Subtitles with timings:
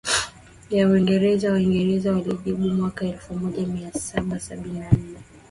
[0.69, 5.17] ya Waingereza Waingereza walijibu mwaka elfumoja miasaba sabini na nne